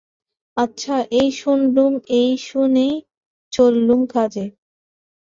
আচ্ছা, 0.57 0.95
এই 1.11 1.29
শুনলুম, 1.31 1.93
এই 2.11 2.31
শুনেই 2.37 2.93
চললুম 3.53 4.01
কাজে। 4.05 4.45